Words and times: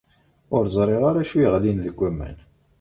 Ur 0.55 0.63
zṛiɣ 0.75 1.01
ara 1.09 1.19
acu 1.23 1.37
yeɣlin 1.41 1.77
deg 1.85 1.95
waman. 1.99 2.37